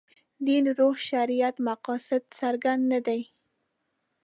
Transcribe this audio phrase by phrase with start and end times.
[0.45, 3.21] دین روح شریعت مقاصد څرګند نه دي.